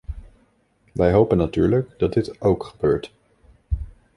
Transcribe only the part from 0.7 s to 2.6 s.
Wij hopen natuurlijk dat dit